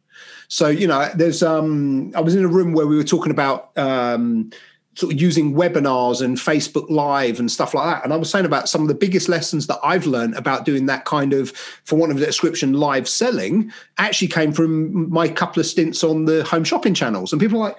so 0.48 0.68
you 0.68 0.86
know 0.86 1.08
there's 1.14 1.42
um 1.42 2.12
i 2.14 2.20
was 2.20 2.34
in 2.34 2.44
a 2.44 2.48
room 2.48 2.72
where 2.72 2.86
we 2.86 2.96
were 2.96 3.04
talking 3.04 3.30
about 3.30 3.76
um 3.78 4.50
sort 4.94 5.12
of 5.14 5.20
using 5.20 5.54
webinars 5.54 6.20
and 6.20 6.36
Facebook 6.36 6.90
Live 6.90 7.38
and 7.38 7.50
stuff 7.50 7.74
like 7.74 7.94
that. 7.94 8.04
And 8.04 8.12
I 8.12 8.16
was 8.16 8.28
saying 8.28 8.44
about 8.44 8.68
some 8.68 8.82
of 8.82 8.88
the 8.88 8.94
biggest 8.94 9.28
lessons 9.28 9.66
that 9.68 9.78
I've 9.84 10.06
learned 10.06 10.34
about 10.34 10.64
doing 10.64 10.86
that 10.86 11.04
kind 11.04 11.32
of, 11.32 11.52
for 11.84 11.96
want 11.96 12.10
of 12.10 12.20
a 12.20 12.26
description, 12.26 12.72
live 12.72 13.08
selling 13.08 13.72
actually 13.98 14.28
came 14.28 14.52
from 14.52 15.08
my 15.08 15.28
couple 15.28 15.60
of 15.60 15.66
stints 15.66 16.02
on 16.02 16.24
the 16.24 16.44
home 16.44 16.64
shopping 16.64 16.92
channels. 16.92 17.32
And 17.32 17.40
people 17.40 17.62
are 17.62 17.68
like, 17.68 17.78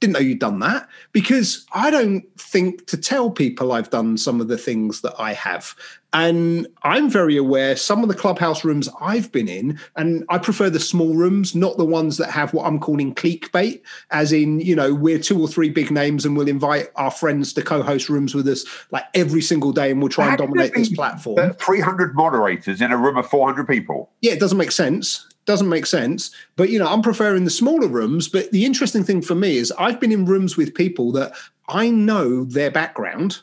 didn't 0.00 0.14
know 0.14 0.20
you'd 0.20 0.38
done 0.38 0.60
that 0.60 0.88
because 1.12 1.66
I 1.72 1.90
don't 1.90 2.24
think 2.38 2.86
to 2.86 2.96
tell 2.96 3.30
people 3.30 3.72
I've 3.72 3.90
done 3.90 4.16
some 4.16 4.40
of 4.40 4.48
the 4.48 4.58
things 4.58 5.00
that 5.02 5.14
I 5.18 5.32
have. 5.32 5.74
And 6.14 6.66
I'm 6.84 7.10
very 7.10 7.36
aware 7.36 7.76
some 7.76 8.02
of 8.02 8.08
the 8.08 8.14
clubhouse 8.14 8.64
rooms 8.64 8.88
I've 8.98 9.30
been 9.30 9.46
in, 9.46 9.78
and 9.94 10.24
I 10.30 10.38
prefer 10.38 10.70
the 10.70 10.80
small 10.80 11.14
rooms, 11.14 11.54
not 11.54 11.76
the 11.76 11.84
ones 11.84 12.16
that 12.16 12.30
have 12.30 12.54
what 12.54 12.64
I'm 12.66 12.80
calling 12.80 13.14
clique 13.14 13.52
bait, 13.52 13.82
as 14.10 14.32
in, 14.32 14.60
you 14.60 14.74
know, 14.74 14.94
we're 14.94 15.18
two 15.18 15.38
or 15.38 15.48
three 15.48 15.68
big 15.68 15.90
names 15.90 16.24
and 16.24 16.34
we'll 16.34 16.48
invite 16.48 16.88
our 16.96 17.10
friends 17.10 17.52
to 17.54 17.62
co 17.62 17.82
host 17.82 18.08
rooms 18.08 18.34
with 18.34 18.48
us 18.48 18.64
like 18.90 19.04
every 19.12 19.42
single 19.42 19.70
day 19.70 19.90
and 19.90 20.00
we'll 20.00 20.08
try 20.08 20.28
and 20.28 20.38
dominate 20.38 20.72
this 20.72 20.88
platform. 20.88 21.52
300 21.54 22.14
moderators 22.14 22.80
in 22.80 22.90
a 22.90 22.96
room 22.96 23.18
of 23.18 23.28
400 23.28 23.68
people. 23.68 24.10
yeah, 24.22 24.32
it 24.32 24.40
doesn't 24.40 24.58
make 24.58 24.72
sense. 24.72 25.26
Doesn't 25.48 25.70
make 25.70 25.86
sense. 25.86 26.30
But 26.56 26.68
you 26.68 26.78
know, 26.78 26.86
I'm 26.86 27.00
preferring 27.00 27.44
the 27.44 27.50
smaller 27.50 27.88
rooms. 27.88 28.28
But 28.28 28.50
the 28.52 28.66
interesting 28.66 29.02
thing 29.02 29.22
for 29.22 29.34
me 29.34 29.56
is 29.56 29.72
I've 29.78 29.98
been 29.98 30.12
in 30.12 30.26
rooms 30.26 30.58
with 30.58 30.74
people 30.74 31.10
that 31.12 31.32
I 31.70 31.88
know 31.88 32.44
their 32.44 32.70
background, 32.70 33.38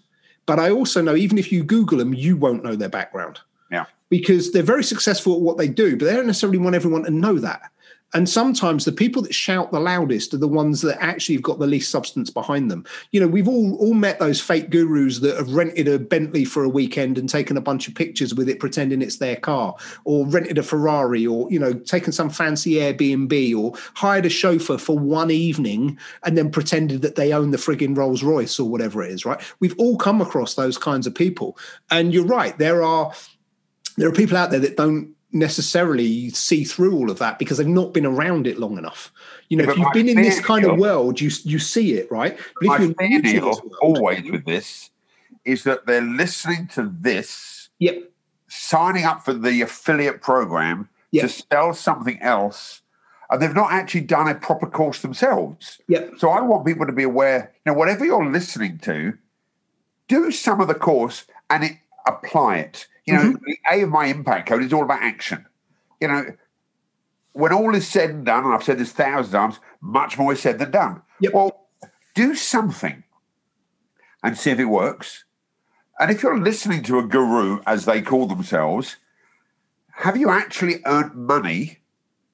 but 0.45 0.59
I 0.59 0.69
also 0.69 1.01
know 1.01 1.15
even 1.15 1.39
if 1.39 1.51
you 1.51 1.63
Google 1.63 1.97
them, 1.97 2.13
you 2.13 2.37
won't 2.37 2.63
know 2.63 2.75
their 2.75 2.89
background 2.89 3.39
Yeah. 3.71 3.85
because 4.09 4.51
they're 4.51 4.61
very 4.61 4.83
successful 4.83 5.33
at 5.33 5.41
what 5.41 5.57
they 5.57 5.67
do, 5.67 5.97
but 5.97 6.05
they 6.05 6.13
don't 6.13 6.27
necessarily 6.27 6.59
want 6.59 6.75
everyone 6.75 7.05
to 7.05 7.09
know 7.11 7.39
that. 7.39 7.71
And 8.13 8.29
sometimes 8.29 8.85
the 8.85 8.93
people 8.93 9.21
that 9.23 9.35
shout 9.35 9.71
the 9.71 9.79
loudest 9.79 10.33
are 10.33 10.37
the 10.37 10.47
ones 10.47 10.81
that 10.81 11.01
actually 11.03 11.35
have 11.35 11.41
got 11.41 11.59
the 11.59 11.67
least 11.67 11.91
substance 11.91 12.29
behind 12.29 12.71
them. 12.71 12.85
You 13.11 13.19
know, 13.19 13.27
we've 13.27 13.47
all 13.47 13.75
all 13.75 13.93
met 13.93 14.19
those 14.19 14.39
fake 14.39 14.69
gurus 14.69 15.19
that 15.19 15.35
have 15.35 15.53
rented 15.53 15.87
a 15.87 15.99
Bentley 15.99 16.45
for 16.45 16.63
a 16.63 16.69
weekend 16.69 17.17
and 17.17 17.27
taken 17.27 17.57
a 17.57 17.61
bunch 17.61 17.87
of 17.87 17.95
pictures 17.95 18.33
with 18.33 18.47
it, 18.47 18.59
pretending 18.59 19.01
it's 19.01 19.17
their 19.17 19.35
car, 19.35 19.75
or 20.05 20.25
rented 20.27 20.57
a 20.57 20.63
Ferrari, 20.63 21.27
or 21.27 21.51
you 21.51 21.59
know, 21.59 21.73
taken 21.73 22.13
some 22.13 22.29
fancy 22.29 22.75
Airbnb, 22.75 23.57
or 23.57 23.73
hired 23.95 24.25
a 24.25 24.29
chauffeur 24.29 24.77
for 24.77 24.97
one 24.97 25.31
evening 25.31 25.97
and 26.23 26.37
then 26.37 26.51
pretended 26.51 27.01
that 27.01 27.15
they 27.15 27.33
own 27.33 27.51
the 27.51 27.57
frigging 27.57 27.97
Rolls 27.97 28.23
Royce 28.23 28.59
or 28.59 28.69
whatever 28.69 29.03
it 29.03 29.11
is. 29.11 29.25
Right? 29.25 29.41
We've 29.59 29.77
all 29.77 29.97
come 29.97 30.21
across 30.21 30.55
those 30.55 30.77
kinds 30.77 31.05
of 31.05 31.13
people, 31.13 31.57
and 31.91 32.13
you're 32.13 32.25
right. 32.25 32.57
There 32.57 32.81
are 32.83 33.11
there 33.97 34.07
are 34.07 34.13
people 34.13 34.37
out 34.37 34.51
there 34.51 34.59
that 34.59 34.77
don't 34.77 35.14
necessarily 35.35 36.29
see 36.29 36.63
through 36.63 36.95
all 36.95 37.11
of 37.11 37.19
that 37.19 37.37
because 37.37 37.57
they've 37.57 37.67
not 37.67 37.93
been 37.93 38.05
around 38.05 38.47
it 38.47 38.57
long 38.57 38.77
enough. 38.77 39.11
You 39.49 39.57
know, 39.57 39.65
Yeah, 39.65 39.71
if 39.71 39.77
you've 39.77 39.93
been 39.93 40.09
in 40.09 40.21
this 40.21 40.39
kind 40.39 40.65
of 40.65 40.79
world, 40.79 41.19
you 41.21 41.29
you 41.43 41.59
see 41.59 41.93
it, 41.93 42.09
right? 42.09 42.37
But 42.61 42.67
My 42.67 42.75
if 42.77 42.81
you're 42.81 42.93
fear, 42.95 43.09
new 43.09 43.21
to 43.21 43.33
Neil, 43.33 43.45
this 43.49 43.61
world- 43.61 43.75
always 43.81 44.31
with 44.31 44.45
this, 44.45 44.89
is 45.43 45.63
that 45.63 45.85
they're 45.85 46.01
listening 46.01 46.67
to 46.75 46.91
this, 47.01 47.69
Yep. 47.79 48.09
signing 48.47 49.03
up 49.03 49.23
for 49.25 49.33
the 49.33 49.61
affiliate 49.61 50.21
program 50.21 50.87
Yep. 51.11 51.23
to 51.23 51.29
sell 51.51 51.73
something 51.73 52.19
else, 52.21 52.81
and 53.29 53.41
they've 53.41 53.53
not 53.53 53.71
actually 53.71 54.01
done 54.01 54.27
a 54.27 54.35
proper 54.35 54.65
course 54.67 55.01
themselves. 55.01 55.79
Yep. 55.89 56.13
So 56.17 56.29
I 56.29 56.41
want 56.41 56.65
people 56.65 56.85
to 56.85 56.91
be 56.93 57.03
aware, 57.03 57.51
you 57.65 57.71
know, 57.71 57.77
whatever 57.77 58.05
you're 58.05 58.25
listening 58.25 58.79
to, 58.79 59.13
do 60.07 60.31
some 60.31 60.61
of 60.61 60.67
the 60.67 60.75
course 60.75 61.25
and 61.49 61.63
it, 61.65 61.77
apply 62.07 62.57
it. 62.57 62.87
You 63.05 63.13
know, 63.13 63.19
Mm-hmm. 63.21 63.45
the 63.45 63.57
A 63.71 63.81
of 63.83 63.89
my 63.89 64.05
impact 64.07 64.47
code 64.49 64.63
is 64.63 64.73
all 64.73 64.83
about 64.83 65.01
action. 65.01 65.45
You 66.01 66.07
know, 66.07 66.25
when 67.33 67.51
all 67.53 67.75
is 67.75 67.87
said 67.87 68.09
and 68.09 68.25
done, 68.25 68.45
and 68.45 68.53
I've 68.53 68.63
said 68.63 68.77
this 68.79 68.91
thousands 68.91 69.33
of 69.33 69.39
times, 69.41 69.59
much 69.81 70.17
more 70.17 70.33
is 70.33 70.39
said 70.41 70.57
than 70.59 70.71
done. 70.71 71.01
Yep. 71.19 71.33
Well, 71.33 71.67
do 72.15 72.33
something 72.35 73.03
and 74.23 74.37
see 74.37 74.51
if 74.51 74.59
it 74.59 74.65
works. 74.65 75.25
And 75.99 76.09
if 76.11 76.23
you're 76.23 76.39
listening 76.39 76.81
to 76.83 76.99
a 76.99 77.03
guru, 77.03 77.61
as 77.67 77.85
they 77.85 78.01
call 78.01 78.25
themselves, 78.27 78.97
have 79.91 80.17
you 80.17 80.29
actually 80.29 80.81
earned 80.85 81.15
money 81.15 81.79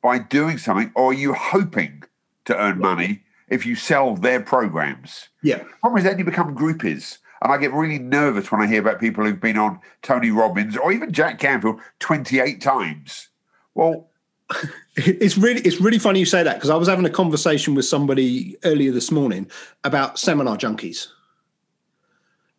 by 0.01 0.17
doing 0.17 0.57
something, 0.57 0.91
or 0.95 1.11
are 1.11 1.13
you 1.13 1.33
hoping 1.33 2.03
to 2.45 2.57
earn 2.57 2.79
money 2.79 3.21
if 3.49 3.65
you 3.65 3.75
sell 3.75 4.15
their 4.15 4.39
programs? 4.41 5.29
Yeah. 5.43 5.63
problem 5.81 5.97
is 5.99 6.03
then 6.05 6.17
you 6.17 6.25
become 6.25 6.55
groupies. 6.55 7.17
And 7.41 7.51
I 7.51 7.57
get 7.57 7.73
really 7.73 7.99
nervous 7.99 8.51
when 8.51 8.61
I 8.61 8.67
hear 8.67 8.81
about 8.81 8.99
people 8.99 9.25
who've 9.25 9.39
been 9.39 9.57
on 9.57 9.79
Tony 10.03 10.29
Robbins 10.29 10.77
or 10.77 10.91
even 10.91 11.11
Jack 11.11 11.39
Canfield 11.39 11.79
28 11.99 12.61
times. 12.61 13.29
Well, 13.73 14.09
It's 14.97 15.37
really 15.37 15.61
it's 15.61 15.79
really 15.79 15.99
funny 15.99 16.19
you 16.19 16.25
say 16.25 16.43
that 16.43 16.55
because 16.55 16.69
I 16.69 16.75
was 16.75 16.89
having 16.89 17.05
a 17.05 17.09
conversation 17.09 17.75
with 17.75 17.85
somebody 17.85 18.57
earlier 18.65 18.91
this 18.91 19.09
morning 19.09 19.49
about 19.85 20.19
seminar 20.19 20.57
junkies. 20.57 21.07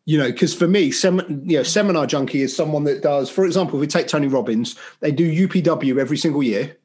You 0.07 0.19
know, 0.19 0.33
because 0.33 0.55
for 0.55 0.67
me, 0.67 0.91
sem- 0.91 1.43
you 1.45 1.59
know, 1.59 1.63
seminar 1.63 2.07
junkie 2.07 2.41
is 2.41 2.57
someone 2.57 2.85
that 2.85 3.03
does, 3.03 3.29
for 3.31 3.45
example, 3.45 3.77
if 3.77 3.83
we 3.83 3.87
take 3.87 4.09
Tony 4.09 4.27
Robbins, 4.27 4.77
they 5.01 5.13
do 5.13 5.47
UPW 5.47 5.99
every 5.99 6.17
single 6.17 6.43
year. 6.43 6.77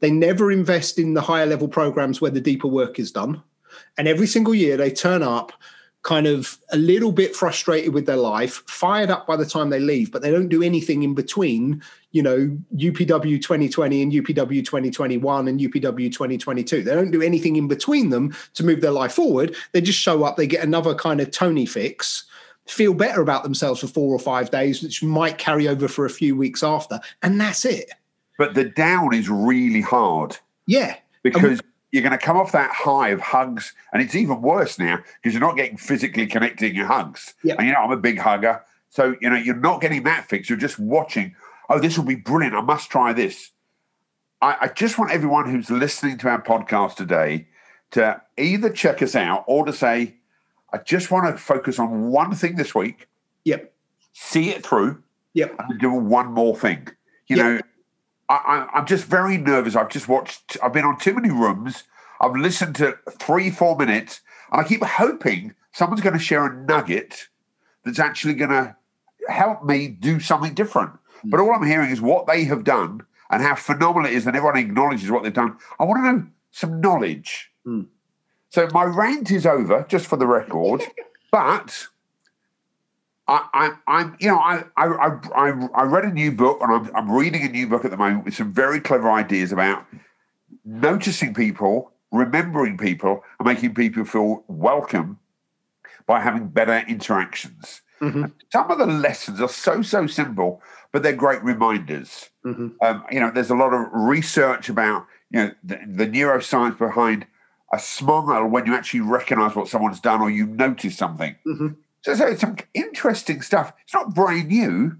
They 0.00 0.10
never 0.10 0.50
invest 0.50 0.98
in 0.98 1.14
the 1.14 1.20
higher 1.20 1.46
level 1.46 1.68
programs 1.68 2.20
where 2.20 2.32
the 2.32 2.40
deeper 2.40 2.66
work 2.66 2.98
is 2.98 3.12
done. 3.12 3.42
And 3.96 4.08
every 4.08 4.26
single 4.26 4.54
year 4.54 4.76
they 4.76 4.90
turn 4.90 5.22
up 5.22 5.52
kind 6.02 6.26
of 6.26 6.58
a 6.72 6.76
little 6.76 7.12
bit 7.12 7.34
frustrated 7.34 7.92
with 7.92 8.06
their 8.06 8.16
life, 8.16 8.62
fired 8.66 9.10
up 9.10 9.26
by 9.26 9.36
the 9.36 9.44
time 9.44 9.68
they 9.70 9.80
leave, 9.80 10.10
but 10.12 10.22
they 10.22 10.30
don't 10.30 10.48
do 10.48 10.62
anything 10.62 11.02
in 11.02 11.14
between, 11.14 11.82
you 12.12 12.22
know, 12.22 12.56
UPW 12.76 13.42
2020 13.42 14.02
and 14.02 14.12
UPW 14.12 14.64
2021 14.64 15.48
and 15.48 15.60
UPW 15.60 16.10
2022. 16.10 16.82
They 16.82 16.94
don't 16.94 17.10
do 17.10 17.20
anything 17.20 17.56
in 17.56 17.68
between 17.68 18.10
them 18.10 18.34
to 18.54 18.64
move 18.64 18.80
their 18.80 18.92
life 18.92 19.12
forward. 19.12 19.54
They 19.72 19.80
just 19.80 19.98
show 19.98 20.22
up, 20.24 20.36
they 20.36 20.46
get 20.46 20.64
another 20.64 20.94
kind 20.94 21.20
of 21.20 21.30
Tony 21.32 21.66
fix, 21.66 22.24
feel 22.66 22.94
better 22.94 23.20
about 23.20 23.42
themselves 23.42 23.80
for 23.80 23.88
four 23.88 24.14
or 24.14 24.18
five 24.20 24.50
days, 24.50 24.82
which 24.82 25.02
might 25.02 25.36
carry 25.38 25.66
over 25.68 25.88
for 25.88 26.06
a 26.06 26.10
few 26.10 26.36
weeks 26.36 26.62
after. 26.62 27.00
And 27.22 27.40
that's 27.40 27.64
it. 27.64 27.90
but 28.38 28.54
the 28.54 28.64
down 28.64 29.12
is 29.14 29.28
really 29.28 29.80
hard 29.80 30.36
Yeah. 30.66 30.96
because 31.24 31.60
you're 31.90 32.02
going 32.02 32.12
to 32.18 32.18
come 32.24 32.36
off 32.36 32.52
that 32.52 32.70
high 32.70 33.08
of 33.08 33.20
hugs. 33.20 33.72
And 33.92 34.02
it's 34.02 34.14
even 34.14 34.42
worse 34.42 34.78
now 34.78 34.98
because 35.22 35.32
you're 35.32 35.46
not 35.46 35.56
getting 35.56 35.76
physically 35.76 36.26
connecting 36.26 36.74
your 36.74 36.86
hugs. 36.86 37.34
And 37.42 37.66
you 37.66 37.72
know, 37.72 37.80
I'm 37.80 37.90
a 37.92 37.96
big 37.96 38.18
hugger. 38.18 38.62
So, 38.90 39.16
you 39.20 39.30
know, 39.30 39.36
you're 39.36 39.54
not 39.56 39.80
getting 39.80 40.02
that 40.04 40.26
fix. 40.28 40.48
You're 40.48 40.58
just 40.58 40.78
watching, 40.78 41.34
oh, 41.68 41.78
this 41.78 41.96
will 41.98 42.04
be 42.04 42.14
brilliant. 42.14 42.54
I 42.54 42.60
must 42.60 42.90
try 42.90 43.12
this. 43.12 43.50
I, 44.40 44.56
I 44.62 44.68
just 44.68 44.98
want 44.98 45.10
everyone 45.12 45.50
who's 45.50 45.70
listening 45.70 46.18
to 46.18 46.28
our 46.28 46.42
podcast 46.42 46.96
today 46.96 47.48
to 47.92 48.20
either 48.36 48.70
check 48.70 49.02
us 49.02 49.14
out 49.14 49.44
or 49.46 49.64
to 49.64 49.72
say, 49.72 50.14
I 50.72 50.78
just 50.78 51.10
want 51.10 51.26
to 51.26 51.42
focus 51.42 51.78
on 51.78 52.10
one 52.10 52.34
thing 52.34 52.56
this 52.56 52.74
week, 52.74 53.08
Yep. 53.44 53.72
see 54.12 54.50
it 54.50 54.64
through, 54.64 55.02
Yep. 55.34 55.54
and 55.58 55.80
do 55.80 55.90
one 55.90 56.32
more 56.32 56.56
thing. 56.56 56.88
You 57.26 57.36
Yeah. 57.36 57.42
know, 57.42 57.60
I, 58.28 58.34
I, 58.34 58.78
I'm 58.78 58.86
just 58.86 59.04
very 59.04 59.38
nervous. 59.38 59.76
I've 59.76 59.88
just 59.88 60.08
watched, 60.08 60.56
I've 60.62 60.72
been 60.72 60.84
on 60.84 60.98
too 60.98 61.14
many 61.14 61.30
rooms. 61.30 61.84
I've 62.20 62.36
listened 62.36 62.76
to 62.76 62.98
three, 63.18 63.50
four 63.50 63.76
minutes, 63.76 64.20
and 64.52 64.60
I 64.60 64.64
keep 64.64 64.82
hoping 64.82 65.54
someone's 65.72 66.02
going 66.02 66.18
to 66.18 66.22
share 66.22 66.46
a 66.46 66.54
nugget 66.54 67.28
that's 67.84 67.98
actually 67.98 68.34
going 68.34 68.50
to 68.50 68.76
help 69.28 69.64
me 69.64 69.88
do 69.88 70.20
something 70.20 70.54
different. 70.54 70.92
But 71.24 71.40
all 71.40 71.52
I'm 71.52 71.66
hearing 71.66 71.90
is 71.90 72.00
what 72.00 72.26
they 72.26 72.44
have 72.44 72.64
done 72.64 73.02
and 73.30 73.42
how 73.42 73.54
phenomenal 73.54 74.08
it 74.08 74.14
is, 74.14 74.26
and 74.26 74.36
everyone 74.36 74.58
acknowledges 74.58 75.10
what 75.10 75.22
they've 75.22 75.32
done. 75.32 75.56
I 75.78 75.84
want 75.84 75.98
to 75.98 76.12
know 76.12 76.26
some 76.50 76.80
knowledge. 76.80 77.50
Hmm. 77.64 77.82
So 78.50 78.68
my 78.72 78.84
rant 78.84 79.30
is 79.30 79.46
over, 79.46 79.84
just 79.88 80.06
for 80.06 80.16
the 80.16 80.26
record. 80.26 80.82
but 81.32 81.88
I, 83.28 83.46
I, 83.52 83.70
I'm, 83.86 84.16
you 84.20 84.28
know, 84.28 84.38
I, 84.38 84.64
I, 84.76 84.86
I, 85.36 85.68
I- 85.74 85.82
read 85.84 86.04
a 86.04 86.10
new 86.12 86.32
book, 86.32 86.58
and 86.62 86.72
I'm, 86.72 86.96
I'm 86.96 87.10
reading 87.10 87.42
a 87.42 87.48
new 87.48 87.66
book 87.68 87.84
at 87.84 87.90
the 87.90 87.96
moment 87.96 88.24
with 88.24 88.34
some 88.34 88.52
very 88.52 88.80
clever 88.80 89.10
ideas 89.10 89.52
about 89.52 89.84
noticing 90.64 91.34
people, 91.34 91.92
remembering 92.10 92.78
people, 92.78 93.22
and 93.38 93.46
making 93.46 93.74
people 93.74 94.04
feel 94.04 94.44
welcome 94.48 95.18
by 96.06 96.20
having 96.20 96.48
better 96.48 96.82
interactions. 96.88 97.82
Mhm. 98.00 98.32
Some 98.52 98.70
of 98.70 98.78
the 98.78 98.86
lessons 98.86 99.40
are 99.40 99.48
so 99.48 99.82
so 99.82 100.06
simple, 100.06 100.62
but 100.92 101.02
they're 101.02 101.12
great 101.12 101.42
reminders. 101.42 102.30
Mhm. 102.46 102.74
Um, 102.80 103.04
you 103.10 103.18
know, 103.20 103.30
there's 103.30 103.50
a 103.50 103.56
lot 103.56 103.74
of 103.74 103.88
research 103.92 104.68
about 104.68 105.04
you 105.30 105.40
know 105.40 105.50
the, 105.64 105.80
the 105.86 106.06
neuroscience 106.06 106.78
behind 106.78 107.26
a 107.72 107.78
smile 107.78 108.46
when 108.46 108.64
you 108.66 108.74
actually 108.74 109.00
recognise 109.00 109.54
what 109.54 109.68
someone's 109.68 110.00
done 110.00 110.20
or 110.22 110.30
you 110.30 110.46
notice 110.46 110.96
something. 110.96 111.34
Mhm. 111.46 111.76
So, 112.02 112.12
it's 112.26 112.40
some 112.40 112.56
interesting 112.74 113.42
stuff. 113.42 113.72
It's 113.84 113.94
not 113.94 114.14
brand 114.14 114.48
new, 114.48 114.96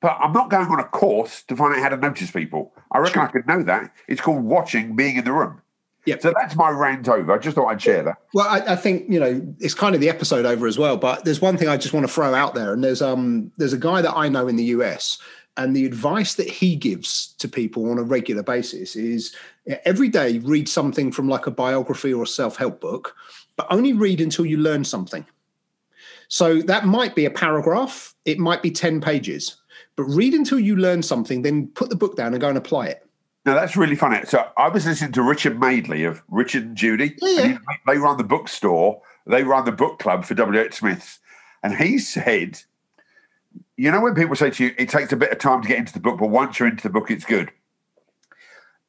but 0.00 0.16
I'm 0.20 0.32
not 0.32 0.50
going 0.50 0.66
on 0.68 0.80
a 0.80 0.84
course 0.84 1.42
to 1.44 1.56
find 1.56 1.74
out 1.74 1.80
how 1.80 1.88
to 1.88 1.96
notice 1.96 2.30
people. 2.30 2.74
I 2.92 2.98
reckon 2.98 3.22
I 3.22 3.26
could 3.26 3.46
know 3.46 3.62
that. 3.62 3.92
It's 4.06 4.20
called 4.20 4.44
watching 4.44 4.96
being 4.96 5.16
in 5.16 5.24
the 5.24 5.32
room. 5.32 5.62
Yep. 6.06 6.20
So 6.20 6.32
that's 6.38 6.54
my 6.54 6.68
rant 6.68 7.08
over. 7.08 7.32
I 7.32 7.38
just 7.38 7.54
thought 7.54 7.68
I'd 7.68 7.80
share 7.80 8.02
that. 8.02 8.18
Well, 8.34 8.46
I, 8.46 8.74
I 8.74 8.76
think 8.76 9.10
you 9.10 9.18
know 9.18 9.40
it's 9.60 9.74
kind 9.74 9.94
of 9.94 10.00
the 10.00 10.10
episode 10.10 10.44
over 10.44 10.66
as 10.66 10.78
well. 10.78 10.96
But 10.96 11.24
there's 11.24 11.40
one 11.40 11.56
thing 11.56 11.68
I 11.68 11.76
just 11.76 11.94
want 11.94 12.06
to 12.06 12.12
throw 12.12 12.34
out 12.34 12.54
there, 12.54 12.72
and 12.72 12.84
there's 12.84 13.00
um 13.00 13.50
there's 13.56 13.72
a 13.72 13.78
guy 13.78 14.02
that 14.02 14.14
I 14.14 14.28
know 14.28 14.46
in 14.46 14.56
the 14.56 14.64
US, 14.64 15.18
and 15.56 15.74
the 15.74 15.86
advice 15.86 16.34
that 16.34 16.48
he 16.48 16.76
gives 16.76 17.28
to 17.38 17.48
people 17.48 17.90
on 17.90 17.98
a 17.98 18.02
regular 18.02 18.42
basis 18.42 18.96
is 18.96 19.34
every 19.84 20.08
day 20.08 20.38
read 20.38 20.68
something 20.68 21.10
from 21.10 21.28
like 21.28 21.46
a 21.46 21.50
biography 21.50 22.12
or 22.12 22.24
a 22.24 22.26
self 22.26 22.56
help 22.56 22.80
book, 22.80 23.16
but 23.56 23.66
only 23.70 23.92
read 23.94 24.20
until 24.20 24.44
you 24.44 24.58
learn 24.58 24.84
something. 24.84 25.24
So 26.34 26.62
that 26.62 26.84
might 26.84 27.14
be 27.14 27.26
a 27.26 27.30
paragraph, 27.30 28.12
it 28.24 28.40
might 28.40 28.60
be 28.60 28.72
ten 28.72 29.00
pages, 29.00 29.54
but 29.94 30.02
read 30.02 30.34
until 30.34 30.58
you 30.58 30.74
learn 30.74 31.00
something, 31.00 31.42
then 31.42 31.68
put 31.68 31.90
the 31.90 31.96
book 31.96 32.16
down 32.16 32.32
and 32.32 32.40
go 32.40 32.48
and 32.48 32.58
apply 32.58 32.86
it. 32.86 33.06
Now 33.46 33.54
that's 33.54 33.76
really 33.76 33.94
funny. 33.94 34.18
So 34.24 34.44
I 34.58 34.68
was 34.68 34.84
listening 34.84 35.12
to 35.12 35.22
Richard 35.22 35.60
Madeley 35.60 36.02
of 36.02 36.24
Richard 36.26 36.64
and 36.64 36.76
Judy. 36.76 37.14
Yeah, 37.22 37.40
and 37.40 37.52
he- 37.52 37.58
they 37.86 37.98
run 37.98 38.16
the 38.16 38.24
bookstore. 38.24 39.00
They 39.28 39.44
run 39.44 39.64
the 39.64 39.70
book 39.70 40.00
club 40.00 40.24
for 40.24 40.34
W. 40.34 40.58
H. 40.58 40.74
Smiths, 40.74 41.20
and 41.62 41.76
he 41.76 41.98
said, 41.98 42.62
"You 43.76 43.92
know 43.92 44.00
when 44.00 44.16
people 44.16 44.34
say 44.34 44.50
to 44.50 44.64
you, 44.64 44.74
it 44.76 44.88
takes 44.88 45.12
a 45.12 45.16
bit 45.16 45.30
of 45.30 45.38
time 45.38 45.62
to 45.62 45.68
get 45.68 45.78
into 45.78 45.92
the 45.92 46.00
book, 46.00 46.18
but 46.18 46.30
once 46.30 46.58
you're 46.58 46.66
into 46.66 46.82
the 46.82 46.90
book, 46.90 47.12
it's 47.12 47.24
good. 47.24 47.52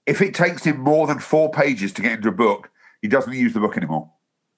If 0.07 0.19
it 0.19 0.33
takes 0.33 0.63
him 0.63 0.79
more 0.79 1.05
than 1.05 1.19
four 1.19 1.51
pages 1.51 1.93
to 1.93 2.01
get 2.01 2.13
into 2.13 2.29
a 2.29 2.31
book, 2.31 2.71
he 3.03 3.07
doesn't 3.07 3.33
use 3.33 3.53
the 3.53 3.59
book 3.59 3.77
anymore." 3.77 4.09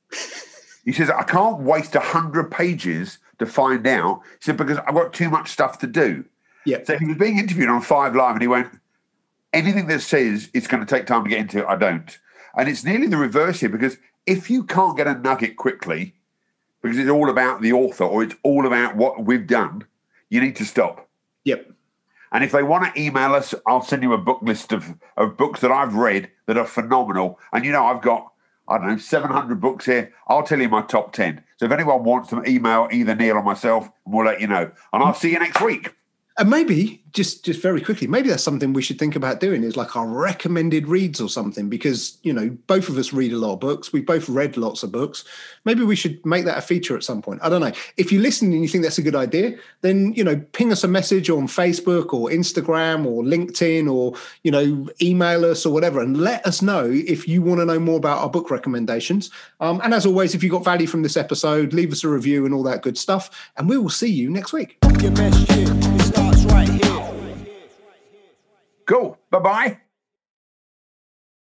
he 0.88 0.98
says, 0.98 1.10
"I 1.10 1.24
can't 1.24 1.60
waste 1.60 1.96
a 1.96 2.00
hundred 2.00 2.50
pages 2.50 3.20
to 3.40 3.46
find 3.46 3.86
out." 3.86 4.22
He 4.40 4.46
said 4.46 4.58
because 4.58 4.80
I've 4.80 4.96
got 4.96 5.14
too 5.14 5.30
much 5.30 5.50
stuff 5.50 5.80
to 5.80 5.88
do. 5.88 6.26
Yeah. 6.66 6.84
So 6.84 6.98
he 6.98 7.06
was 7.06 7.18
being 7.18 7.38
interviewed 7.38 7.70
on 7.70 7.82
Five 7.82 8.16
Live, 8.16 8.34
and 8.34 8.42
he 8.42 8.48
went 8.48 8.68
anything 9.54 9.88
that 9.88 10.02
says 10.02 10.50
it's 10.54 10.68
going 10.68 10.86
to 10.86 10.96
take 10.96 11.06
time 11.06 11.24
to 11.24 11.30
get 11.30 11.40
into 11.40 11.60
it, 11.60 11.66
I 11.66 11.76
don't. 11.76 12.18
And 12.56 12.70
it's 12.70 12.84
nearly 12.84 13.08
the 13.08 13.18
reverse 13.18 13.60
here 13.60 13.70
because 13.70 13.98
if 14.26 14.50
you 14.50 14.64
can't 14.64 14.98
get 14.98 15.08
a 15.08 15.16
nugget 15.16 15.58
quickly, 15.58 16.14
because 16.82 16.98
it's 16.98 17.10
all 17.10 17.30
about 17.30 17.62
the 17.62 17.74
author 17.74 18.04
or 18.04 18.24
it's 18.24 18.36
all 18.44 18.68
about 18.68 18.96
what 18.96 19.26
we've 19.26 19.48
done, 19.48 19.86
you 20.30 20.42
need 20.42 20.56
to 20.58 20.66
stop. 20.66 21.08
Yep. 21.46 21.72
And 22.32 22.44
if 22.44 22.52
they 22.52 22.64
want 22.64 22.94
to 22.94 23.02
email 23.02 23.34
us, 23.34 23.56
I'll 23.66 23.82
send 23.82 24.04
you 24.04 24.14
a 24.14 24.18
book 24.18 24.40
list 24.42 24.74
of, 24.74 24.94
of 25.16 25.38
books 25.38 25.62
that 25.62 25.72
I've 25.72 25.96
read 25.96 26.30
that 26.46 26.58
are 26.58 26.66
phenomenal. 26.66 27.40
And 27.54 27.64
you 27.64 27.72
know, 27.72 27.86
I've 27.86 28.02
got, 28.02 28.32
I 28.68 28.78
don't 28.78 28.88
know, 28.88 28.98
700 28.98 29.62
books 29.62 29.86
here. 29.86 30.14
I'll 30.28 30.44
tell 30.44 30.60
you 30.60 30.70
my 30.70 30.82
top 30.82 31.14
10. 31.14 31.44
So 31.58 31.66
if 31.66 31.72
anyone 31.72 32.04
wants 32.04 32.30
to 32.30 32.44
email 32.48 32.88
either 32.92 33.16
Neil 33.16 33.38
or 33.38 33.44
myself, 33.44 33.90
and 34.06 34.14
we'll 34.14 34.26
let 34.26 34.42
you 34.42 34.48
know. 34.48 34.72
And 34.94 35.04
I'll 35.04 35.14
see 35.14 35.32
you 35.32 35.40
next 35.40 35.62
week. 35.62 35.94
And 36.40 36.52
maybe 36.52 37.02
just 37.14 37.44
just 37.44 37.64
very 37.64 37.82
quickly, 37.82 38.06
maybe 38.06 38.30
that's 38.30 38.44
something 38.44 38.74
we 38.74 38.84
should 38.84 39.00
think 39.00 39.16
about 39.16 39.40
doing 39.40 39.64
is 39.64 39.76
like 39.76 39.96
our 39.96 40.06
recommended 40.06 40.88
reads 40.88 41.20
or 41.20 41.30
something 41.30 41.68
because 41.68 42.20
you 42.22 42.32
know 42.32 42.50
both 42.68 42.90
of 42.90 42.98
us 43.00 43.12
read 43.12 43.34
a 43.34 43.38
lot 43.38 43.54
of 43.54 43.60
books. 43.60 43.92
We 43.92 44.02
both 44.02 44.30
read 44.30 44.56
lots 44.56 44.84
of 44.84 44.92
books. 44.92 45.24
Maybe 45.66 45.84
we 45.84 45.96
should 45.96 46.24
make 46.26 46.46
that 46.46 46.60
a 46.60 46.62
feature 46.62 46.96
at 46.96 47.04
some 47.04 47.24
point. 47.24 47.40
I 47.42 47.50
don't 47.50 47.62
know. 47.62 47.72
If 47.98 48.12
you 48.12 48.20
listen 48.20 48.54
and 48.54 48.62
you 48.62 48.68
think 48.68 48.84
that's 48.84 49.00
a 49.00 49.02
good 49.02 49.16
idea, 49.16 49.58
then 49.82 50.14
you 50.14 50.24
know 50.24 50.38
ping 50.52 50.72
us 50.72 50.84
a 50.84 50.88
message 50.88 51.28
on 51.32 51.48
Facebook 51.48 52.14
or 52.14 52.30
Instagram 52.30 53.08
or 53.08 53.24
LinkedIn 53.24 53.92
or 53.92 54.14
you 54.44 54.52
know 54.52 54.88
email 55.02 55.44
us 55.44 55.66
or 55.66 55.74
whatever 55.74 56.02
and 56.02 56.18
let 56.18 56.46
us 56.46 56.62
know 56.62 56.88
if 56.88 57.28
you 57.28 57.42
want 57.42 57.62
to 57.62 57.66
know 57.66 57.80
more 57.80 57.98
about 57.98 58.20
our 58.20 58.30
book 58.30 58.52
recommendations. 58.52 59.32
Um, 59.60 59.82
and 59.84 59.92
as 59.92 60.06
always, 60.06 60.36
if 60.36 60.44
you 60.44 60.52
got 60.52 60.64
value 60.64 60.86
from 60.86 61.02
this 61.02 61.18
episode, 61.18 61.74
leave 61.74 61.92
us 61.92 62.04
a 62.04 62.10
review 62.10 62.46
and 62.46 62.54
all 62.54 62.64
that 62.64 62.84
good 62.84 62.98
stuff. 62.98 63.52
And 63.58 63.68
we 63.68 63.78
will 63.78 63.90
see 63.90 64.12
you 64.12 64.30
next 64.30 64.54
week. 64.54 64.78
Right 66.58 66.70
here. 66.70 67.04
Cool. 68.86 69.18
Bye 69.30 69.40
bye. 69.40 69.78